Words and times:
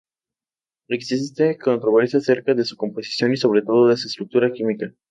Existe 0.89 1.59
controversia 1.59 2.17
acerca 2.17 2.55
de 2.55 2.65
su 2.65 2.75
composición 2.75 3.33
y 3.33 3.37
sobre 3.37 3.61
todo 3.61 3.87
de 3.87 3.97
su 3.97 4.07
estructura 4.07 4.51
química. 4.51 4.91